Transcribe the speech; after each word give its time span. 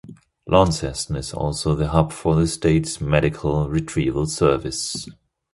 Launceston 0.47 1.15
is 1.15 1.31
also 1.31 1.75
the 1.75 1.89
hub 1.89 2.11
for 2.11 2.33
the 2.35 2.47
state's 2.47 2.99
medical 2.99 3.69
retrieval 3.69 4.25
service. 4.25 5.07